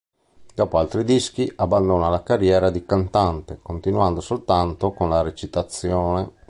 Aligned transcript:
Dopo 0.55 0.79
altri 0.79 1.03
dischi 1.03 1.53
abbandona 1.57 2.09
la 2.09 2.23
carriera 2.23 2.71
di 2.71 2.83
cantante, 2.87 3.59
continuando 3.61 4.19
soltanto 4.19 4.93
con 4.93 5.09
la 5.09 5.21
recitazione. 5.21 6.31